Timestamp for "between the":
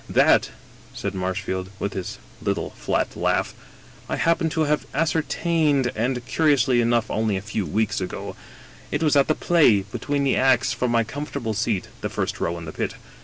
9.81-10.37